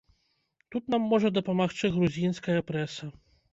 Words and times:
Тут 0.75 0.83
нам 0.93 1.05
можа 1.11 1.31
дапамагчы 1.37 1.93
грузінская 1.99 2.59
прэса. 2.73 3.15